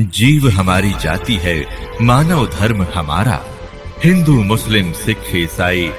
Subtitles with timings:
[0.00, 1.66] जीव हमारी जाति है,
[2.02, 3.44] मानव धर्म हमारा।
[4.04, 5.90] हिंदू, मुस्लिम, सिख, ईसाई,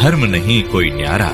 [0.00, 1.30] धर्म नहीं कोई न्यारा।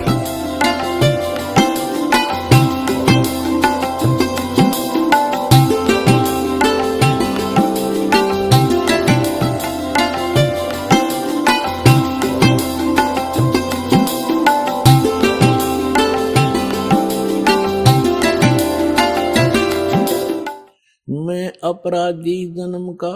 [21.72, 23.14] अपराधी जन्म का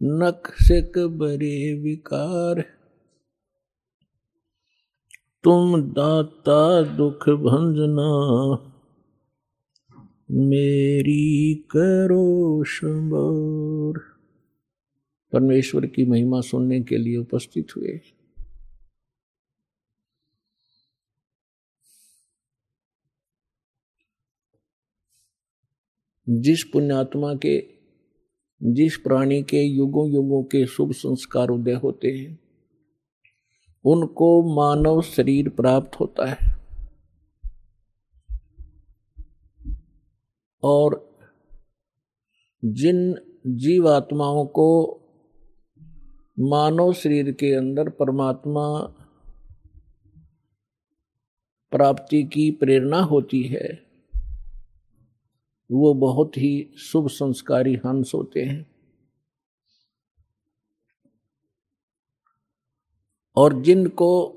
[0.00, 2.60] नक से बरे विकार।
[5.44, 8.10] तुम दाता दुख भंजना,
[10.30, 13.98] मेरी करो शंबर
[15.32, 18.00] परमेश्वर की महिमा सुनने के लिए उपस्थित हुए।
[26.30, 27.66] जिस पुण्यात्मा के,
[28.62, 32.38] जिस प्राणी के युगों युगों के शुभ संस्कार उदय होते हैं,
[33.84, 36.60] उनको मानव शरीर प्राप्त होता है।
[40.62, 41.18] और
[42.64, 43.14] जिन
[43.46, 45.00] जीवात्माओं को
[46.38, 48.78] मानव शरीर के अंदर परमात्मा
[51.70, 53.89] प्राप्ति की प्रेरणा होती है
[55.70, 58.70] वो बहुत ही शुभ संस्कारी हंस होते हैं।
[63.36, 64.36] और जिनको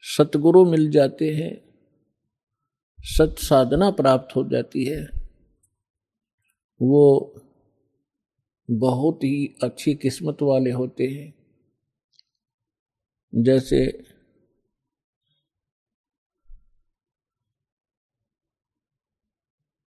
[0.00, 1.74] सतगुरु मिल जाते हैं,
[3.00, 5.08] सत साधना प्राप्त हो जाती है,
[6.82, 7.34] वो
[8.70, 11.34] बहुत ही अच्छी किस्मत वाले होते हैं।
[13.34, 14.04] जैसे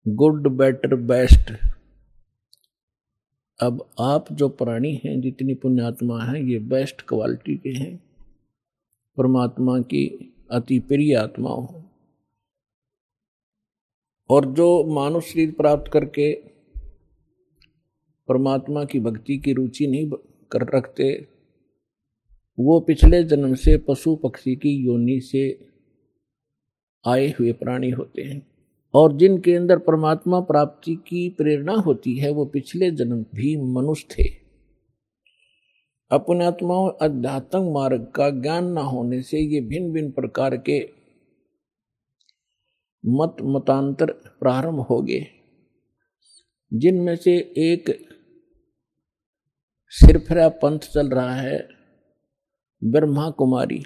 [0.07, 1.53] गुड, बेटर, बेस्ट।
[3.59, 8.03] अब आप जो प्राणी हैं, जितनी पुण्यात्मा हैं, ये बेस्ट क्वालिटी के हैं।
[9.17, 11.83] परमात्मा की अति प्रिय आत्मा हो
[14.29, 16.33] और जो मानव शरीर प्राप्त करके
[18.27, 20.11] परमात्मा की भक्ति की रुचि नहीं
[20.51, 21.27] कर रखते,
[22.59, 25.67] वो पिछले जन्म से पशु पक्षी की योनि से
[27.07, 28.54] आए हुए प्राणी होते हैं।
[28.95, 34.23] और जिनके अंदर परमात्मा प्राप्ति की प्रेरणा होती है, वो पिछले जन्म भी मनुष्य थे।
[36.11, 40.89] अपने आत्माओं अध्यात्म मार्ग का ज्ञान न होने से ये भिन्न भिन्न प्रकार के
[43.05, 45.27] मत मतांतर प्रारंभ हो गए।
[46.73, 48.09] जिनमें से एक
[49.87, 51.67] सिरफरा पंथ चल रहा है,
[52.83, 53.83] ब्रह्मा कुमारी।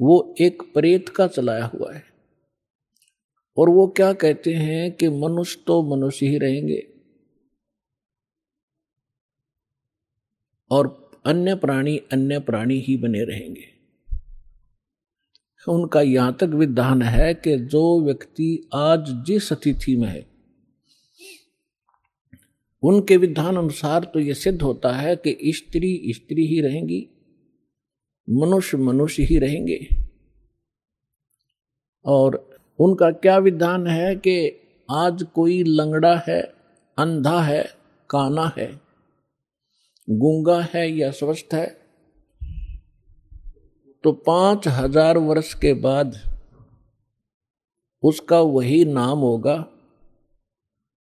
[0.00, 2.11] वो एक प्रेत का चलाया हुआ है।
[3.56, 6.86] और वो क्या कहते हैं कि मनुष्य तो मनुष्य ही रहेंगे।
[10.70, 13.68] और अन्य प्राणी अन्य प्राणी ही बने रहेंगे।
[15.68, 20.26] उनका यहाँ तक विधान है कि जो व्यक्ति आज जिस अतिथि में है,
[22.82, 27.08] उनके विधान अनुसार तो यह सिद्ध होता है कि स्त्री स्त्री ही रहेंगी,
[28.30, 29.88] मनुष्य मनुष्य ही रहेंगे।
[32.04, 32.51] और
[32.82, 34.60] उनका क्या विधान है कि
[34.90, 36.54] आज कोई लंगड़ा है,
[36.98, 37.70] अंधा है,
[38.10, 38.80] काना है?
[40.10, 41.66] गूँगा है या स्वस्थ है?
[44.04, 46.16] तो पाँच हज़ार वर्ष के बाद
[48.02, 49.64] उसका वही नाम होगा,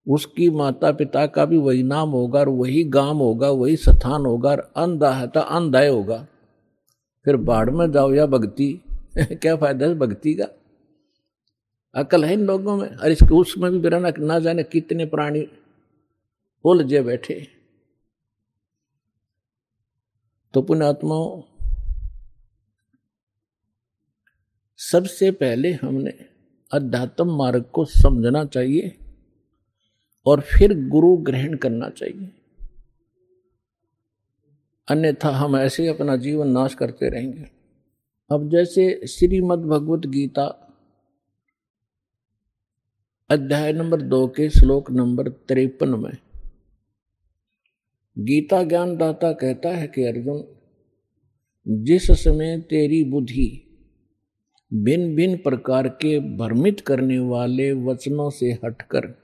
[0.08, 4.50] उसकी माता पिता का भी वही नाम होगा, और वही गाँव होगा, वही स्थान होगा,
[4.50, 6.28] और अंधा है तो अंधाय होगा।
[7.26, 8.82] फिर बाढ़ में जाओ या भक्ति,
[9.18, 10.46] क्या फ़ायदा है भक्ति का?
[11.98, 15.48] अकल है इन लोगों में। और इसके उसमें भी बिराना ना जाने कितने प्राणी
[16.66, 17.48] उलझे बैठे
[20.54, 21.42] तो पुण्यात्माओं
[24.80, 26.12] सबसे पहले हमने
[26.72, 28.96] अध्यात्म मार्ग को समझना चाहिए
[30.26, 32.30] और फिर गुरु ग्रहण करना चाहिए।
[34.88, 37.50] अन्यथा हम ऐसे अपना जीवन नाश करते रहेंगे।
[38.32, 40.67] अब जैसे श्रीमद् भगवत गीता
[43.30, 46.18] अध्याय नंबर दो के श्लोक नंबर तिरपन में
[48.18, 50.44] गीता ज्ञानदाता कहता है कि अर्जुन,
[51.68, 53.64] जिस समय तेरी बुद्धि
[54.74, 59.18] भिन्न भिन्न प्रकार के भ्रमित करने वाले वचनों से हटकर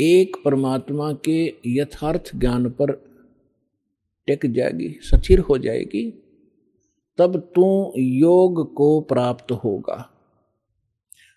[0.00, 2.92] एक परमात्मा के यथार्थ ज्ञान पर
[4.26, 6.10] टिक जाएगी सचिर हो जाएगी,
[7.18, 10.08] तब तू योग को प्राप्त होगा।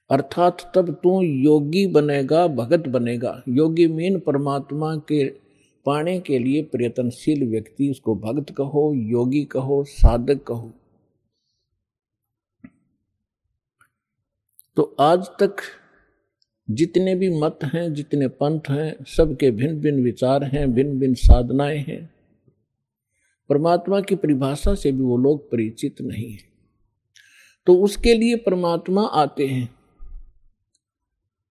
[0.10, 5.30] अर्थात तब तू योगी बनेगा, भगत बनेगा। योगी मीन परमात्मा के
[5.86, 10.74] पाने के लिए प्रयत्नशील व्यक्ति। उसको भक्त कहो, योगी कहो, साधक कहो।
[14.76, 15.56] तो आज तक
[16.70, 21.80] जितने भी मत हैं, जितने पंथ हैं, सबके भिन्न भिन्न विचार हैं भिन्न भिन्न साधनाएँ
[21.80, 22.10] हैं।
[23.50, 26.40] परमात्मा की परिभाषा से भी वो लोग परिचित नहीं है।
[27.66, 29.85] तो उसके लिए परमात्मा आते हैं।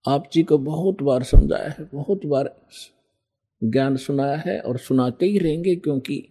[0.09, 2.55] आप जी को बहुत बार समझाया है, बहुत बार
[3.65, 6.29] ज्ञान सुनाया है और सुनाते ही रहेंगे क्योंकि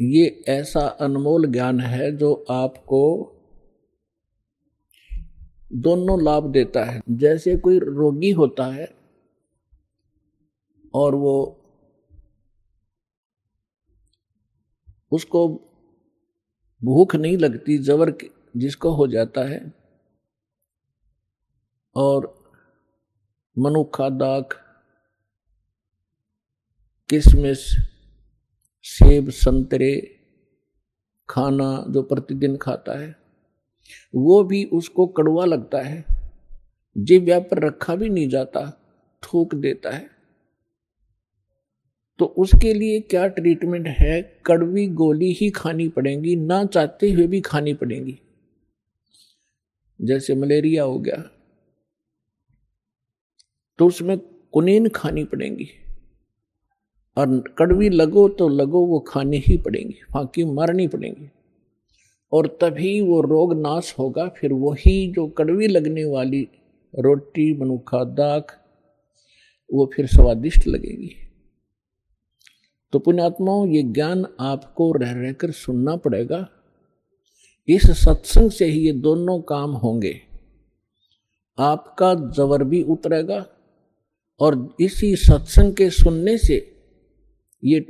[0.00, 3.00] ये ऐसा अनमोल ज्ञान है जो आपको
[5.72, 8.88] दोनों लाभ देता है। जैसे कोई रोगी होता है
[10.94, 11.34] और वो
[15.12, 15.48] उसको
[16.84, 18.12] भूख नहीं लगती, जबर
[18.56, 19.87] जिसको हो जाता है
[21.94, 22.44] और
[23.58, 24.64] मनुखा दाख
[27.10, 27.76] किशमिश
[28.82, 30.20] सेब, संतरे
[31.28, 33.16] खाना जो प्रतिदिन खाता है,
[34.14, 36.04] वो भी उसको कड़वा लगता है।
[36.98, 38.80] जिव्या पर रखा भी नहीं जाता,
[39.22, 40.10] थूक देता है।
[42.18, 44.42] तो उसके लिए क्या ट्रीटमेंट है?
[44.46, 48.20] कड़वी गोली ही खानी पड़ेगी, ना चाहते हुए भी खानी पड़ेगी।
[50.02, 51.37] जैसे मलेरिया हो गया
[53.78, 54.18] तो उसमें
[54.52, 55.68] कुनेन खानी पड़ेंगी।
[57.16, 61.30] और कड़वी लगो तो लगो, वो खानी ही पड़ेंगी, बाकी मारनी पड़ेंगी।
[62.32, 66.48] और तभी वो रोग नाश होगा, फिर वही जो कड़वी लगने वाली
[66.98, 68.58] रोटी, मनुखा दाख,
[69.74, 71.10] वो फिर स्वादिष्ट लगेगी।
[72.92, 76.48] तो पुण्यात्माओं, ये ज्ञान आपको रह रहकर सुनना पड़ेगा।
[77.68, 80.20] इस सत्संग से ही ये दोनों काम होंगे।
[81.58, 83.46] आपका जवर भी उतरेगा
[84.40, 86.56] और इसी सत्संग के सुनने से
[87.62, 87.80] ये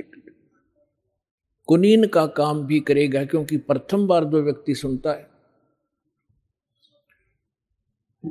[1.67, 5.27] कुनीन का काम भी करेगा, क्योंकि प्रथम बार जो व्यक्ति सुनता है।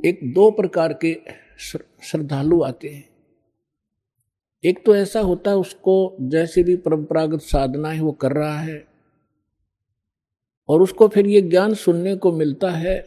[0.05, 1.15] एक दो प्रकार के
[1.59, 3.07] श्रद्धालु आते हैं।
[4.63, 8.85] एक तो ऐसा होता है, उसको जैसे भी परंपरागत साधना है वो कर रहा है,
[10.69, 13.03] और उसको फिर ये ज्ञान सुनने को मिलता है,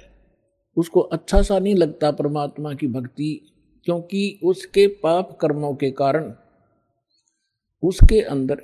[0.76, 3.51] उसको अच्छा सा नहीं लगता परमात्मा की भक्ति
[3.84, 6.34] क्योंकि उसके पाप कर्मों के कारण
[7.82, 8.62] उसके अंदर,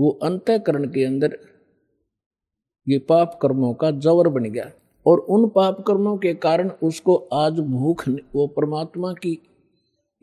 [0.00, 1.38] वो अंतकरण के अंदर
[2.88, 4.72] ये पाप कर्मों का जवर बन गया।
[5.06, 9.38] और उन पाप कर्मों के कारण उसको आज भूख, वो परमात्मा की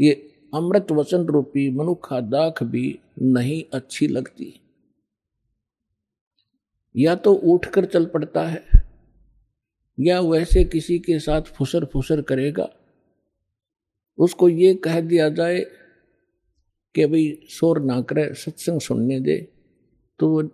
[0.01, 4.59] ये अमृत वचन रूपी मनुखा दाख भी नहीं अच्छी लगती।
[6.95, 8.82] या तो उठकर चल पड़ता है
[9.99, 12.69] या वैसे किसी के साथ फुसर फुसर करेगा?
[14.17, 15.59] उसको ये कह दिया जाए
[16.95, 19.37] कि भाई, शोर ना करे, सत्संग सुनने दे
[20.19, 20.49] तो वो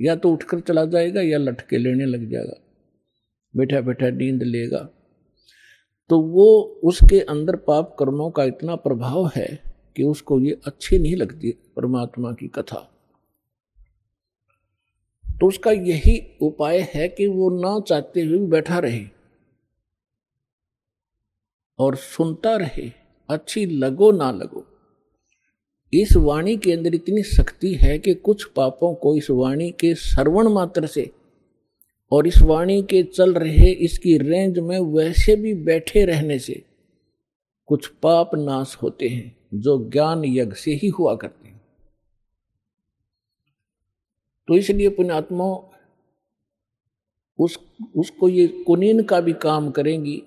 [0.00, 2.60] या तो उठकर चला जाएगा या लटके लेने लग जाएगा।
[3.56, 4.88] बैठा बैठा नींद लेगा।
[6.10, 6.46] तो वो
[6.84, 9.62] उसके अंदर पाप कर्मों का इतना प्रभाव है
[9.96, 12.97] कि उसको ये अच्छी नहीं लगती परमात्मा की कथा।
[15.40, 19.04] तो उसका यही उपाय है कि वो ना चाहते हुए बैठा रहे
[21.78, 22.90] और सुनता रहे,
[23.28, 24.64] अच्छी लगो ना लगो।
[25.92, 30.48] इस वाणी के अंदर इतनी शक्ति है कि कुछ पापों को इस वाणी के श्रवण
[30.48, 31.10] मात्र से
[32.12, 36.62] और इस वाणी के चल रहे इसकी रेंज में वैसे भी बैठे रहने से
[37.66, 41.57] कुछ पाप नाश होते हैं जो ज्ञान यज्ञ से ही हुआ करते हैं।
[44.48, 45.44] तो इसलिए पुण्यात्मा
[47.38, 47.58] उस,
[47.96, 50.22] उसको ये कुनीन का भी काम करेंगी।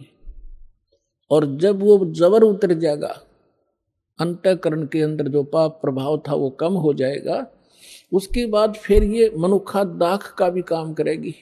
[1.32, 3.22] और जब वो जबर उतर जाएगा,
[4.20, 7.48] अंतकरण के अंदर जो पाप प्रभाव था वो कम हो जाएगा,
[8.14, 11.36] उसके बाद फिर ये मनुखा दाख का भी काम करेगी।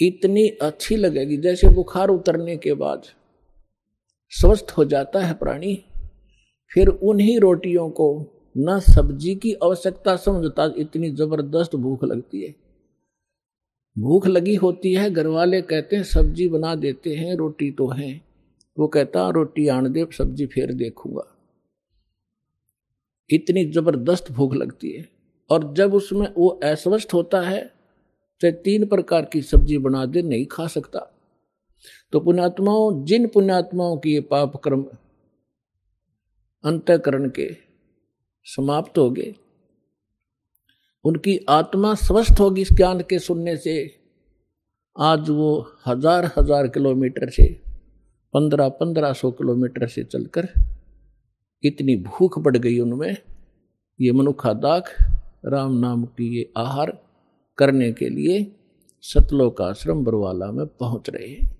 [0.00, 3.02] इतनी अच्छी लगेगी, जैसे बुखार उतरने के बाद
[4.30, 5.84] स्वस्थ हो जाता है प्राणी,
[6.70, 8.08] फिर उन्हीं रोटियों को
[8.56, 12.54] न सब्ज़ी की आवश्यकता समझता इतनी ज़बरदस्त भूख लगती है।
[13.96, 18.20] भूख लगी होती है घर वाले कहते हैं, सब्ज़ी बना देते हैं, रोटी तो है।
[18.76, 21.26] वो कहता, रोटी आन दे, सब्ज़ी फिर देखूँगा।
[23.30, 25.08] इतनी ज़बरदस्त भूख लगती है।
[25.50, 27.62] और जब उसमें वो अस्वस्थ होता है
[28.40, 31.00] तो तीन प्रकार की सब्ज़ी बना दे, नहीं खा सकता।
[32.12, 34.84] तो पुण्यात्माओं, जिन पुण्यात्माओं की ये पाप कर्म
[36.64, 37.69] अंतकरण के
[38.46, 39.34] समाप्त हो गए।
[41.04, 43.74] उनकी आत्मा स्वस्थ होगी इस ज्ञान के सुनने से।
[44.96, 45.50] आज वो
[45.86, 47.44] हज़ार हज़ार किलोमीटर से,
[48.34, 50.48] पंद्रह पंद्रह सौ किलोमीटर से चलकर
[51.64, 53.16] इतनी भूख बढ़ गई उनमें।
[54.00, 54.88] ये मनुखादाक
[55.46, 56.92] राम नाम की ये आहार
[57.58, 58.44] करने के लिए
[59.04, 61.59] सतलोक आश्रम बरवाला में पहुँच रहे हैं।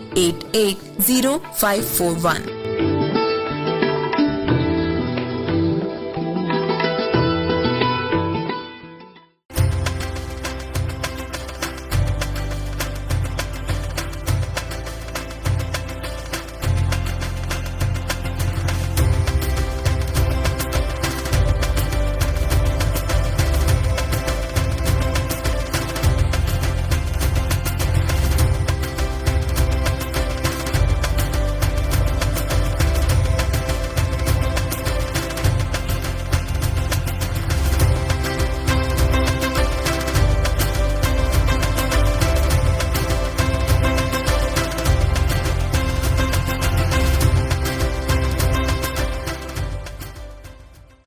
[0.15, 2.70] 880541.